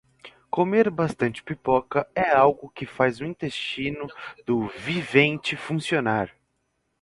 [0.49, 4.07] Comer bastante pipoca é algo que faz o intestino
[4.47, 6.35] do vivente funcionar.